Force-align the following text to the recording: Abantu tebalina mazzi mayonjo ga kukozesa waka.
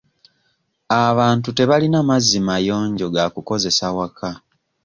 Abantu 1.07 1.49
tebalina 1.57 1.99
mazzi 2.09 2.39
mayonjo 2.47 3.07
ga 3.15 3.25
kukozesa 3.33 3.87
waka. 3.97 4.31